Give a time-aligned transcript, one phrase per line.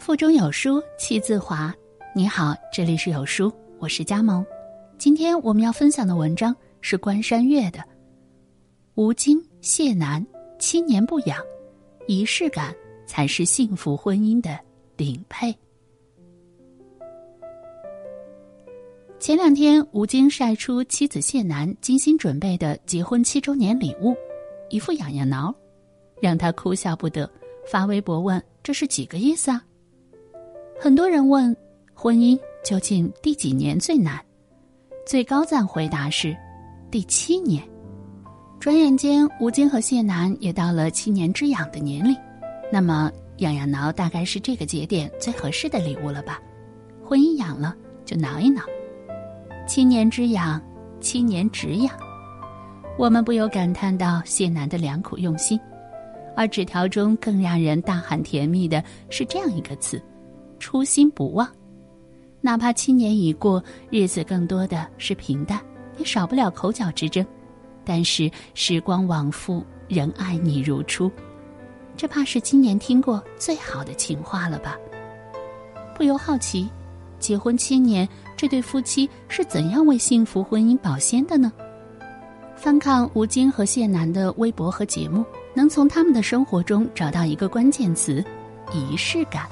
[0.00, 1.72] 腹中有书气自华。
[2.14, 4.42] 你好，这里是有书，我是佳萌。
[4.96, 7.78] 今天我们要分享的文章是关山月的
[8.94, 10.26] 《吴京谢楠
[10.58, 11.38] 七年不养，
[12.08, 12.74] 仪式感
[13.06, 14.58] 才是幸福婚姻的
[14.96, 15.52] 顶配》。
[19.18, 24.16] 前两天，吴京晒出妻子谢楠精心准备的结婚七周年礼物，
[24.70, 25.54] 一副痒痒挠，
[26.22, 27.30] 让他哭笑不得，
[27.70, 29.62] 发微博问：“这是几个意思啊？”
[30.82, 31.54] 很多人问，
[31.92, 34.18] 婚姻究竟第几年最难？
[35.06, 36.34] 最高赞回答是
[36.90, 37.62] 第七年。
[38.58, 42.16] 转眼间，吴京和谢楠也到了七年之痒的年龄，
[42.72, 46.40] 那么痒痒挠大概是这个节点最合适的礼物了吧？
[47.04, 47.76] 婚姻痒了
[48.06, 48.62] 就挠一挠，
[49.68, 50.58] 七年之痒，
[50.98, 51.94] 七年止痒。
[52.96, 55.60] 我们不由感叹到谢楠的良苦用心，
[56.34, 60.02] 而纸条中更让人大喊甜蜜的是这样一个词。
[60.60, 61.48] 初心不忘，
[62.40, 65.60] 哪怕七年已过，日子更多的是平淡，
[65.96, 67.26] 也少不了口角之争。
[67.84, 71.10] 但是时光往复，仍爱你如初，
[71.96, 74.76] 这怕是今年听过最好的情话了吧？
[75.96, 76.68] 不由好奇，
[77.18, 81.50] 结婚七年，这对夫妻是怎样为幸福婚姻保鲜的呢？
[82.54, 88.22] 翻看吴京和谢楠的微博和节目，能从他们的生活中找到一个关键词：
[88.74, 89.48] 仪式感。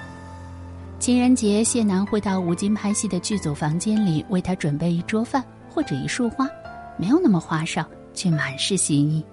[0.98, 6.48] 情人节，谢楠会到吴京拍戏的剧组房间里为他准备一桌饭或者一束花，
[6.98, 9.24] 没有那么花哨，却满是心意。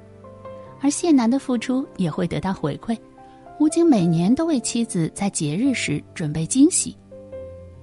[0.80, 2.95] 而谢楠的付出也会得到回馈，
[3.59, 6.95] 吴京每年都为妻子在节日时准备惊喜。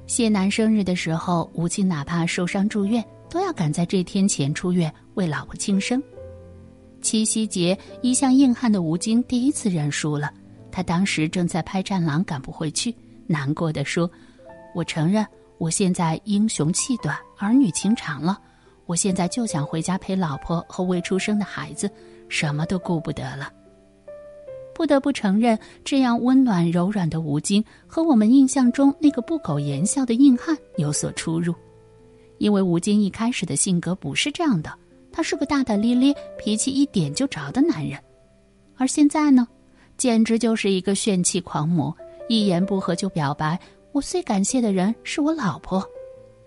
[0.06, 6.00] 谢楠生日的时候，吴京哪怕受伤住院，都要赶在这天前出院为老婆庆生。
[7.00, 10.32] 七夕节，一向硬汉的吴京第一次认输了，
[10.70, 12.94] 他当时正在拍《战狼》，赶不回去。
[13.26, 14.10] 难过的说
[14.74, 15.26] ：“我承认，
[15.58, 18.38] 我现在英雄气短，儿女情长了。
[18.86, 21.90] 我现在就想回家陪老婆和未出生的孩子，
[22.28, 23.52] 什么都顾不得了。”
[24.74, 31.54] 不得不承认，这样温暖柔软的吴京和我们印象中那个不苟言笑的硬汉有所出入。
[32.38, 34.72] 因为吴京一开始的性格不是这样的，
[35.12, 38.00] 他是个大大咧咧、脾气一点就着的男人，
[38.76, 39.46] 而现在呢，
[39.98, 41.94] 简直就是一个炫气狂魔。
[42.32, 43.60] 一言不合就表白，
[43.92, 45.86] 我最感谢的人是我老婆。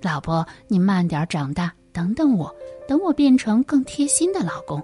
[0.02, 2.52] 老婆，你慢点长大，等等我，
[2.88, 4.82] 等我变成更贴心的老公。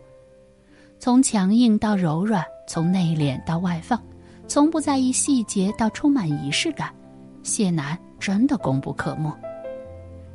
[1.00, 4.00] 从强硬到柔软，从内敛到外放，
[4.48, 6.94] 从不在意细节到充满仪式感，
[7.42, 9.36] 谢楠真的功不可没。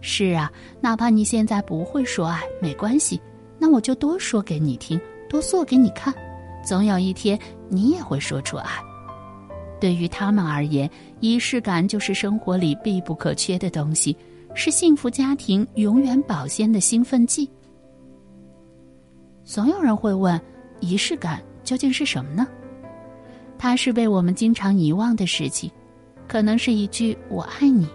[0.00, 0.50] 是啊，
[0.80, 3.20] 哪怕你现在不会说爱，没关系，
[3.56, 6.12] 那我就多说给你听，多做给你看，
[6.64, 7.38] 总有一天
[7.68, 8.68] 你也会说出爱。
[9.78, 14.16] 对于他们而言，仪式感就是生活里必不可缺的东西，
[14.54, 17.48] 是幸福家庭永远保鲜的兴奋剂。
[19.44, 20.40] 总有人会问，
[20.80, 22.46] 仪式感究竟是什么呢？
[23.58, 25.70] 它是被我们经常遗忘的事情，
[26.26, 27.88] 可能是一句“我爱你”，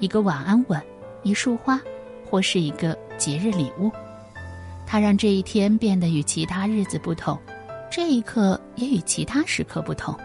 [0.00, 0.82] 一个晚安吻，
[1.22, 1.80] 一束花，
[2.28, 3.90] 或是一个节日礼物。
[4.86, 7.38] 它让这一天变得与其他日子不同，
[7.90, 10.18] 这一刻也与其他时刻不同。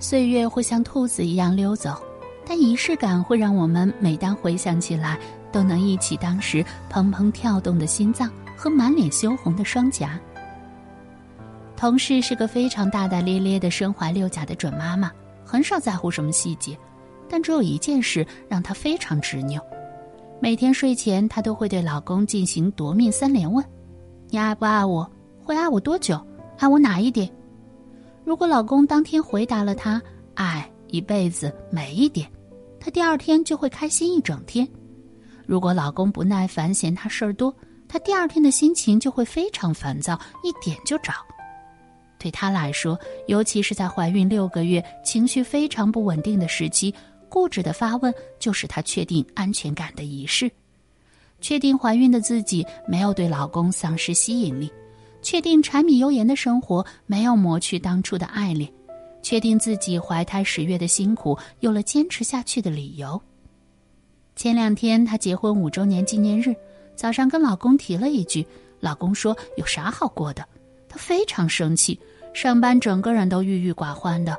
[0.00, 2.00] 岁月会像兔子一样溜走，
[2.46, 5.18] 但仪式感会让我们每当回想起来，
[5.50, 10.18] 都能忆起当时砰砰跳动的心脏和满脸羞红的双颊。
[11.76, 15.10] 同事是个非常大大咧咧的身怀六甲的准妈妈，
[15.44, 16.78] 很少在乎什么细节，
[17.28, 19.60] 但只有一件事让她非常执拗。
[20.40, 23.64] 每天睡前，她都会对老公进行夺命三连问
[24.30, 25.10] ：“你爱不爱我？
[25.44, 26.20] 会爱我多久？
[26.58, 27.28] 爱我哪一点？”
[28.28, 30.02] 如果老公当天回答了她
[30.34, 32.30] 爱一辈子美一点，
[32.78, 34.68] 她第二天就会开心一整天。
[35.46, 37.56] 如果老公不耐烦嫌她事儿多，
[37.88, 41.10] 她第二天的心情就会非常烦躁，一点就着。
[42.18, 46.94] 对她来说，尤其是在怀孕六个月、情绪非常不稳定的时期，
[47.30, 50.50] 固执的发问就是她确定安全感的仪式，
[51.40, 54.70] 确定怀孕的自己没有对老公丧失吸引力。
[55.20, 58.72] 确定柴米油盐的生活没有磨去当初的爱恋，
[59.22, 63.20] 确定自己怀胎十月的辛苦有了坚持下去的理由。
[64.36, 66.54] 前两天她结婚五周年纪念日，
[66.94, 68.46] 早上跟老公提了一句，
[68.80, 70.46] 老公说有啥好过的，
[70.88, 71.98] 她非常生气，
[72.32, 74.36] 上班整个人都郁郁寡欢的。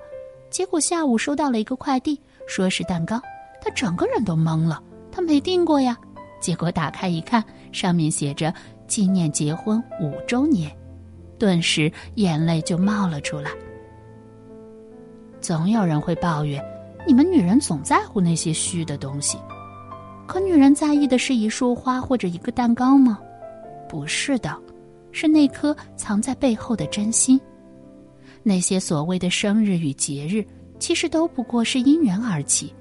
[0.50, 3.22] 结果下午收到了一个快递，说是蛋糕，
[3.62, 4.82] 她整个人都懵了，
[5.12, 5.98] 她没订过呀。
[6.40, 7.44] 结果打开一看，
[7.74, 8.54] 上面写着。
[8.90, 10.70] 纪念结婚五周年，
[11.38, 13.52] 顿时眼泪就冒了出来。
[15.40, 16.62] 总有人会抱怨
[17.08, 19.38] ：“你们女人总在乎那些虚的东西。
[20.28, 23.18] 可女人在意的是一束花或者一个蛋糕吗？
[23.88, 24.54] 不是的，
[25.12, 27.40] 是那颗藏在背后的真心。
[28.44, 30.46] 那些所谓的生日与节日，
[30.78, 32.74] 其实都不过是因缘而起。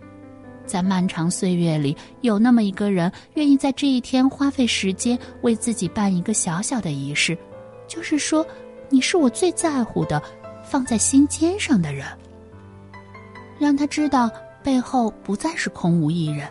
[0.68, 7.36] 在漫长岁月里，有那么一个人愿意在这一天花费时间为自己办一个小小的仪式，
[7.88, 8.46] 就是说，
[8.90, 10.22] 你是我最在乎的，
[10.62, 12.06] 放在心尖上的人。
[13.58, 14.30] 让他知道
[14.62, 16.46] 背后不再是空无一人，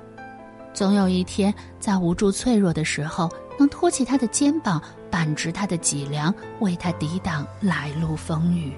[0.74, 8.74] 总有一天在无助脆弱的时候，能托起他的肩膀，扳直他的脊梁，为他抵挡来路风雨。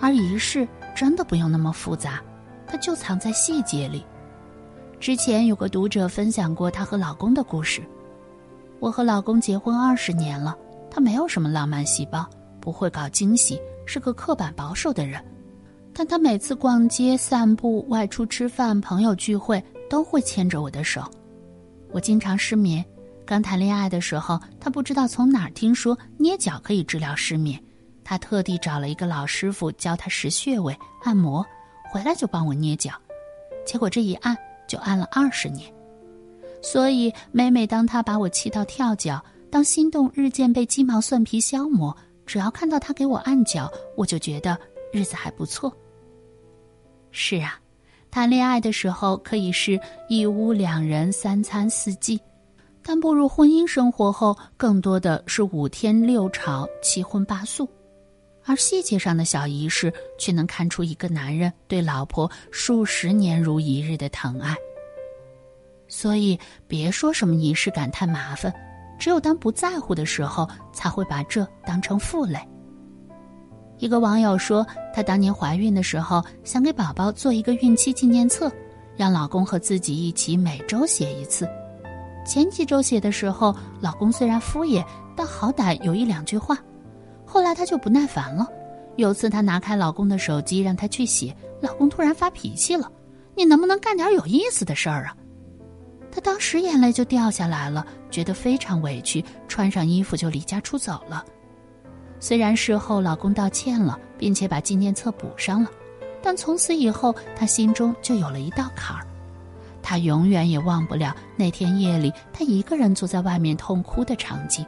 [0.00, 2.22] 而仪式真的不用那么复杂。
[2.66, 4.04] 它就藏在细节里。
[5.00, 7.82] 之前有个读者分享过她和老公的故事。
[8.80, 10.56] 我和老公结婚二十年了，
[10.90, 12.28] 他没有什么浪漫细胞，
[12.60, 15.22] 不会搞惊喜，是个刻板保守的人。
[15.94, 21.02] 但他每次逛街、散步、外出吃饭、朋友聚会，都会牵着我的手。
[21.92, 22.84] 我经常失眠，
[23.24, 27.58] 刚谈恋爱的时候，他不知道从哪儿听说捏脚可以治疗失眠，
[28.02, 31.46] 他特地找了一个老师傅教他识穴位、按摩。
[31.94, 32.90] 回来就帮我捏脚，
[33.64, 34.36] 结果这一按
[34.66, 35.72] 就按了二十年。
[36.60, 41.96] 所以每每当他把我气到跳脚，当心动日渐被鸡毛蒜皮消磨，
[42.26, 44.58] 只要看到他给我按脚，我就觉得
[44.92, 45.72] 日子还不错。
[47.12, 47.60] 是啊，
[48.10, 52.20] 谈恋爱的时候可以是一屋两人三餐四季，
[52.82, 57.68] 但步入婚姻生活后，更多的是五天六吵七荤八素。
[58.46, 64.54] 而细节上的小仪式，却能看出一个男人对老婆数十年如一日的疼爱。
[65.88, 68.52] 所以，别说什么仪式感太麻烦，
[68.98, 72.38] 只有当不在乎的时候，才会把这当成负累。
[73.78, 78.50] 一个网友说，她当年怀孕的时候，想给宝宝做一个孕期纪念册，
[78.96, 81.48] 让老公和自己一起每周写一次。
[82.26, 86.58] 前几周写的时候，老公虽然敷衍，但好歹有一两句话。
[87.34, 88.46] 后来她就不耐烦了。
[88.94, 92.88] 有次她拿开老公的手机让他去写，老公突然发脾气了
[93.34, 95.16] ：“你能不能干点有意思的事儿啊？”
[96.12, 101.24] 她当时眼泪就掉下来了，觉得非常委屈，穿上衣服就离家出走了。
[102.20, 105.68] 虽然事后老公道歉了，并且把纪念册补上了，
[106.22, 109.04] 但从此以后她心中就有了一道坎儿。
[109.82, 114.64] 她永远也忘不了那天夜里她一个人坐在外面痛哭的场景。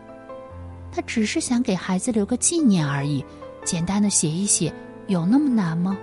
[0.90, 3.24] 他只是想给孩子留个纪念而已，
[3.64, 4.72] 简单的写一写，
[5.08, 5.96] 有那么难吗？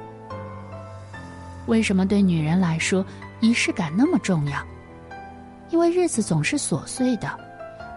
[1.65, 3.05] 为什么对女人来说
[3.39, 4.59] 仪式感那么重要？
[5.69, 7.29] 因为日子总是琐碎的，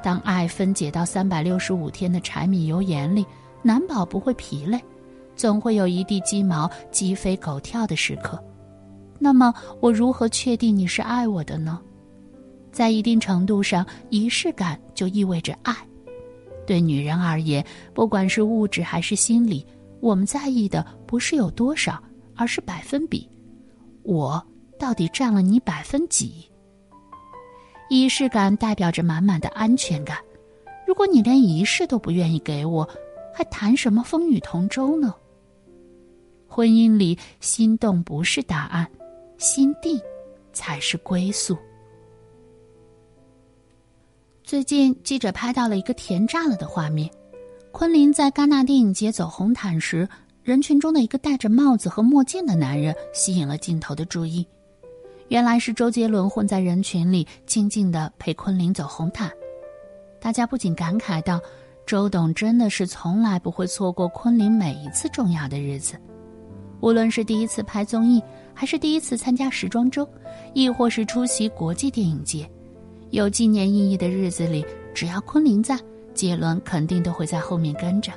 [0.03, 3.27] 当爱分解到三百六十五天的柴米油盐里，
[3.63, 4.81] 难保不会疲累，
[5.35, 8.43] 总会有一地鸡毛鸡飞狗跳的时刻。
[9.19, 11.81] 那么，我如何确定你是爱我的呢？
[12.71, 15.75] 在一定程度上，仪式感就意味着爱。
[16.67, 17.65] 对女人而言，
[17.95, 19.65] 不管是物质还是心理，
[20.01, 22.03] 我们在意的不是有多少，
[22.35, 23.29] 而是百分比。
[24.03, 24.45] 我
[24.79, 26.51] 到底占了你百分几？
[27.89, 30.19] 仪式感代表着满满的安全感。
[30.87, 32.89] 如果你连仪式都不愿意给我，
[33.35, 35.15] 还谈什么风雨同舟呢？
[36.49, 38.89] 婚姻里，心动不是答案，
[39.39, 40.01] 心定
[40.53, 41.57] 才是归宿。
[44.47, 47.11] 最近，记者拍到了一个甜炸了的画面：
[47.73, 50.09] 昆凌在戛纳电影节走红毯时，
[50.45, 54.47] 人群中的一个戴着帽子和墨镜的男人吸引了镜头的注意。
[55.31, 59.29] 原来是周杰伦混在人群里，静静的陪昆凌走红毯。
[60.21, 61.41] 大家不禁感慨道
[61.85, 65.97] ：“周董真的是从来不会错过昆凌每一次重要的日子，
[66.79, 68.23] 无论是第一次拍综艺，
[68.55, 70.09] 还是第一次参加时装周，
[70.55, 72.49] 亦或是出席国际电影节。”
[73.11, 75.79] 有纪念意义的日子里，只要昆凌在，
[76.13, 78.13] 杰伦肯定都会在后面跟着。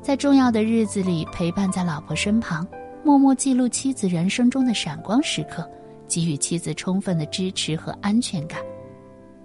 [0.00, 2.66] 在重要的日子里，陪伴在老婆身旁，
[3.02, 5.68] 默默记录妻子人生中的闪光时刻，
[6.06, 8.60] 给予妻子充分的支持和安全感。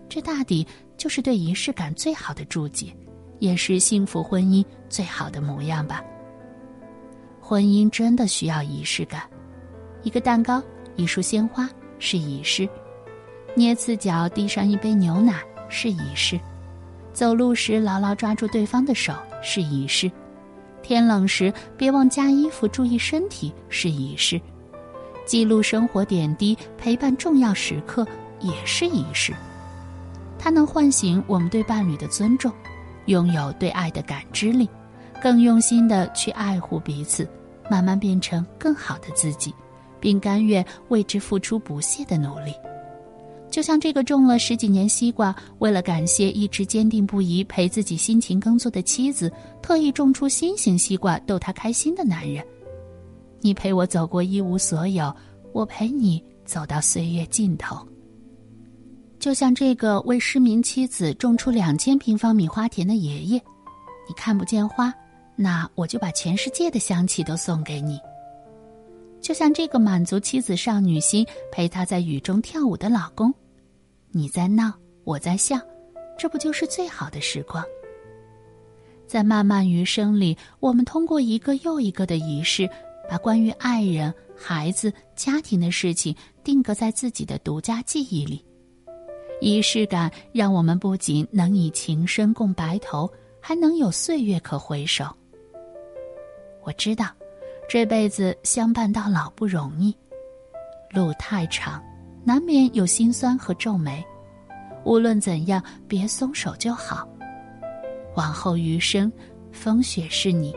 [0.08, 0.66] 这大抵
[0.98, 2.96] 就是对仪式感最好的注解，
[3.40, 6.04] 也是幸福婚姻最好的模样吧。
[7.40, 9.24] 婚姻真的需要仪式感，
[10.04, 10.62] 一个蛋糕，
[10.96, 12.70] 一束鲜花，是仪式。
[13.54, 15.36] 捏次脚，递上一杯牛奶
[15.68, 16.38] 是仪式；
[17.14, 20.10] 走路时牢牢抓住对方的手是仪式；
[20.82, 24.40] 天冷时别忘加衣服，注意身体是仪式；
[25.26, 28.08] 记录生活点滴，陪伴重要时刻
[28.40, 29.34] 也是仪式。
[30.40, 32.52] 它能唤醒我们对伴侣的尊重，
[33.06, 34.68] 拥有对爱的感知力，
[35.22, 37.30] 更用心的去爱护彼此，
[37.70, 39.54] 慢慢变成更好的自己，
[40.00, 42.54] 并甘愿为之付出不懈的努力。
[43.52, 49.32] 就像这个种了十几年西瓜，为了感谢一直坚定不移陪自己辛勤耕作的妻子，
[49.62, 52.44] 特意种出新型西瓜逗她开心的男人。
[53.42, 55.14] 你陪我走过一无所有，
[55.52, 57.78] 我陪你走到岁月尽头。
[59.20, 63.38] 就像这个为失明妻子种出两千平方米花田的爷爷，
[64.08, 64.94] 你看不见花，
[65.36, 68.00] 那我就把全世界的香气都送给你。
[69.22, 73.34] 就像这个满足妻子少女心、陪她在雨中跳舞的老公，
[74.10, 74.74] 你在闹，
[75.04, 75.60] 我在笑，
[76.18, 77.64] 这不就是最好的时光？
[79.06, 82.68] 在漫漫余生里，我们通过一个又一个的仪式，
[83.10, 88.44] 把关于爱人、孩子、家庭的事情定格在自己的独家记忆里。
[89.40, 95.06] 仪式感让我们不仅能以情深共白头，还能有岁月可回首。
[96.64, 97.06] 我知道。
[97.74, 99.96] 这辈子相伴到老不容易，
[100.90, 101.82] 路太长，
[102.26, 104.06] 难免有心酸和皱眉。
[104.84, 107.08] 无论怎样，别松手就好。
[108.18, 109.10] 往后余生，
[109.54, 110.54] 风雪是你，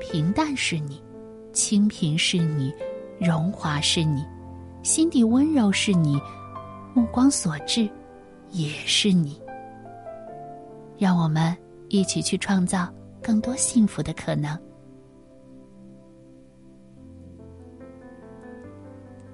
[0.00, 1.04] 平淡是你，
[1.52, 2.72] 清贫是你，
[3.20, 4.24] 荣华是你，
[4.82, 6.18] 心底温柔是你，
[6.94, 7.86] 目光所至
[8.52, 9.38] 也是你。
[10.96, 11.54] 让我们
[11.90, 12.88] 一起去创造
[13.22, 14.58] 更多幸福的可能。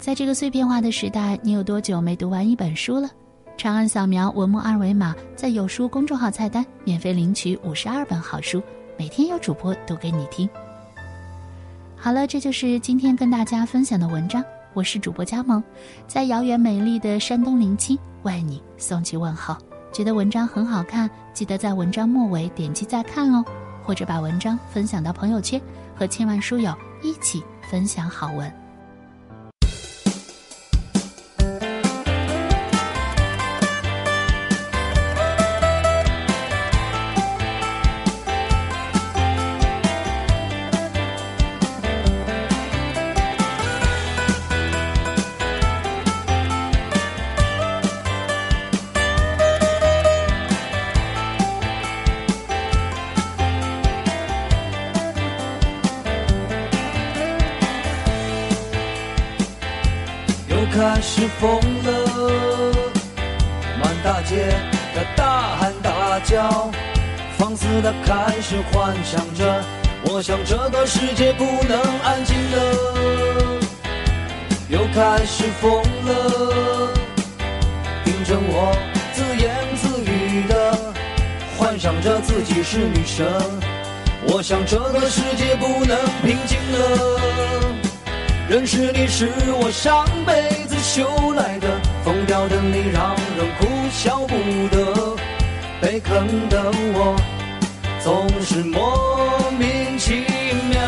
[0.00, 3.11] 在这个碎片化的时代，你有多久没读完一本书了？
[3.59, 8.62] 长按扫描文末二维码，在有书公众号菜单免费领取五十二本好书，
[8.97, 10.49] 每天有主播读给你听。
[11.97, 14.42] 好了，这就是今天跟大家分享的文章。
[14.73, 15.62] 我是主播佳萌，
[16.07, 19.54] 在遥远美丽的山东临清为你送去问候。
[19.92, 23.45] 觉得文章很好看，记得在文章末尾点击再看哦，
[23.85, 25.61] 或者把文章分享到朋友圈，
[25.95, 28.50] 和千万书友一起分享好文。
[60.81, 61.93] 开始疯了，
[63.83, 64.47] 满大街
[64.95, 66.71] 的大喊大叫，
[67.37, 69.63] 放肆的开始幻想着，
[70.05, 72.57] 我想这个世界不能安静了。
[74.71, 76.89] 又开始疯了，
[78.03, 78.75] 盯着我
[79.13, 80.95] 自言自语的，
[81.59, 83.27] 幻想着自己是女神，
[84.29, 87.21] 我想这个世界不能平静了。
[88.50, 89.30] 认识你是
[89.62, 90.35] 我上辈
[90.66, 91.69] 子修来的，
[92.04, 94.35] 疯掉的你让人哭笑不
[94.75, 95.16] 得，
[95.80, 96.61] 被坑的
[96.92, 97.14] 我
[98.02, 100.25] 总是莫名其
[100.69, 100.83] 妙。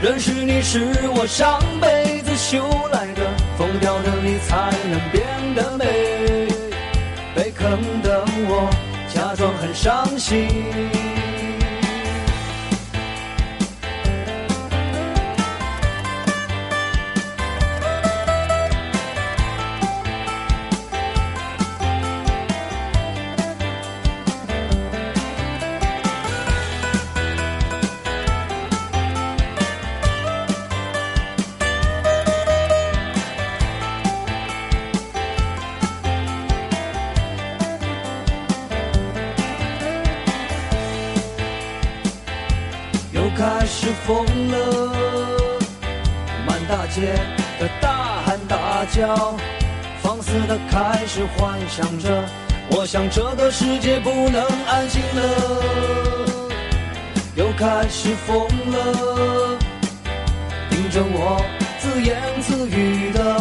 [0.00, 0.78] 认识你是
[1.16, 2.62] 我上辈子修
[2.92, 5.84] 来的，疯掉的你才能变得美，
[7.34, 8.70] 被坑的我
[9.12, 10.46] 假装很伤心。
[44.50, 44.92] 了，
[46.46, 47.14] 满大街
[47.58, 49.36] 的大喊大叫，
[50.02, 52.24] 放肆的开始幻想着，
[52.70, 55.22] 我想这个世界不能安静了。
[57.34, 59.58] 又开始疯了，
[60.68, 61.42] 盯着我
[61.78, 63.40] 自言自语的，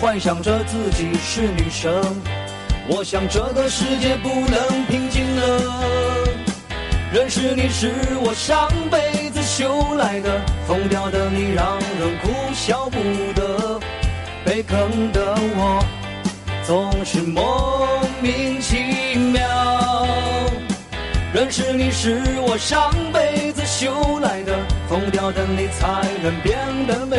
[0.00, 2.02] 幻想着自己是女神，
[2.88, 5.40] 我想这个世界不能平静了。
[7.12, 9.19] 认识你是我伤悲
[9.50, 13.00] 修来的，疯掉的你让人哭笑不
[13.34, 13.80] 得，
[14.44, 15.84] 被坑的我
[16.64, 20.06] 总是莫名其妙。
[21.34, 24.56] 认识你是我上辈子修来的，
[24.88, 27.18] 疯掉的你才能变得美，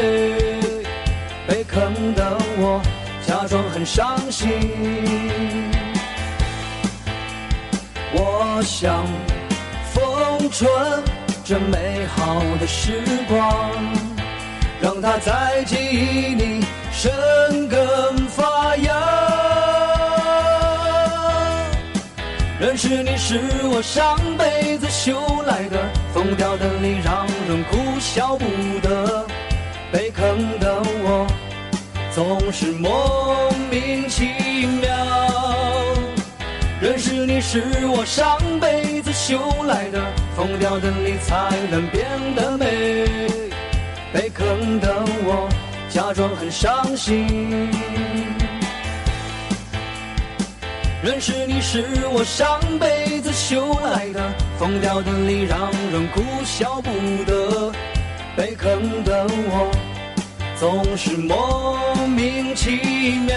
[1.46, 2.82] 被坑的我
[3.28, 4.50] 假装很伤心。
[8.14, 9.06] 我想。
[10.54, 10.70] 春
[11.52, 13.70] 这美好的时光，
[14.80, 18.94] 让它在记忆里生根发芽。
[22.58, 25.78] 认识你是我上辈子修来的，
[26.14, 28.46] 疯掉的你让人哭笑不
[28.82, 29.28] 得，
[29.92, 31.28] 被坑的我
[32.16, 34.24] 总是莫名其
[34.82, 35.71] 妙。
[37.22, 39.38] 认识你是我上辈子修
[39.68, 40.02] 来的，
[40.36, 42.04] 疯掉的你才能变
[42.36, 43.06] 得美，
[44.12, 45.48] 被坑的我
[45.88, 47.70] 假装很伤心。
[51.04, 56.90] 认识你是我上辈子修来的，疯掉的你让人哭笑不
[57.24, 57.72] 得，
[58.36, 59.72] 被坑的我
[60.60, 62.72] 总是莫名其
[63.28, 63.36] 妙。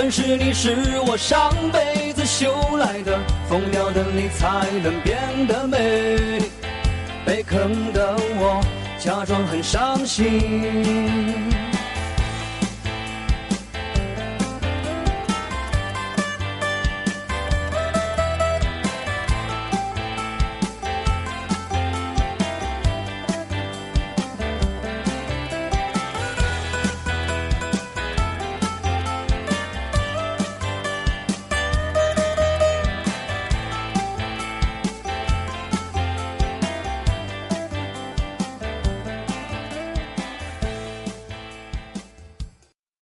[0.00, 0.76] 认识你是
[1.08, 6.38] 我上辈子修来的，疯掉的你才能变得美，
[7.26, 8.60] 被坑的我
[8.96, 11.67] 假装很伤心。